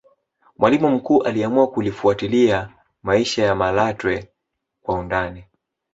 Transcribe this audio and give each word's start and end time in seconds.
mwalimu 0.57 0.89
mkuu 0.89 1.23
aliamua 1.23 1.67
kulifuatilia 1.67 2.69
maisha 3.03 3.43
ya 3.43 3.55
malatwe 3.55 4.29
kwa 4.81 4.95
undani 4.99 5.43